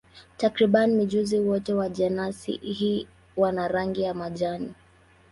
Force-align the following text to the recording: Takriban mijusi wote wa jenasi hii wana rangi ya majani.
Takriban 0.37 0.91
mijusi 0.91 1.39
wote 1.39 1.73
wa 1.73 1.89
jenasi 1.89 2.51
hii 2.51 3.07
wana 3.37 3.67
rangi 3.67 4.01
ya 4.01 4.13
majani. 4.13 4.73